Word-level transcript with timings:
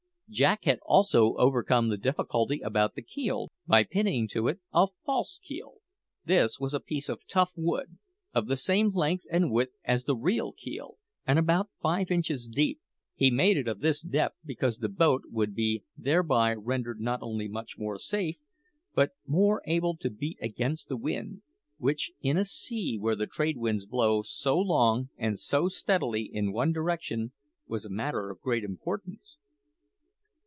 Jack 0.33 0.63
had 0.63 0.79
also 0.85 1.33
overcome 1.35 1.89
the 1.89 1.97
difficulty 1.97 2.61
about 2.61 2.95
the 2.95 3.01
keel 3.01 3.51
by 3.67 3.83
pinning 3.83 4.29
to 4.29 4.47
it 4.47 4.61
a 4.73 4.87
false 5.05 5.37
keel. 5.43 5.79
This 6.23 6.57
was 6.57 6.73
a 6.73 6.79
piece 6.79 7.09
of 7.09 7.27
tough 7.27 7.51
wood, 7.57 7.97
of 8.33 8.47
the 8.47 8.55
same 8.55 8.91
length 8.93 9.25
and 9.29 9.51
width 9.51 9.73
as 9.83 10.05
the 10.05 10.15
real 10.15 10.53
keel, 10.53 10.95
and 11.27 11.37
about 11.37 11.67
five 11.81 12.09
inches 12.09 12.47
deep. 12.47 12.79
He 13.13 13.29
made 13.29 13.57
it 13.57 13.67
of 13.67 13.81
this 13.81 14.01
depth 14.01 14.37
because 14.45 14.77
the 14.77 14.87
boat 14.87 15.23
would 15.31 15.53
be 15.53 15.83
thereby 15.97 16.53
rendered 16.53 17.01
not 17.01 17.21
only 17.21 17.49
much 17.49 17.77
more 17.77 17.99
safe, 17.99 18.37
but 18.95 19.11
more 19.27 19.61
able 19.65 19.97
to 19.97 20.09
beat 20.09 20.37
against 20.41 20.87
the 20.87 20.95
wind 20.95 21.41
which, 21.77 22.13
in 22.21 22.37
a 22.37 22.45
sea 22.45 22.97
where 22.97 23.17
the 23.17 23.27
trade 23.27 23.57
winds 23.57 23.85
blow 23.85 24.21
so 24.21 24.57
long 24.57 25.09
and 25.17 25.37
so 25.37 25.67
steadily 25.67 26.23
in 26.23 26.53
one 26.53 26.71
direction, 26.71 27.33
was 27.67 27.83
a 27.83 27.89
matter 27.89 28.29
of 28.29 28.39
great 28.39 28.63
importance. 28.63 29.35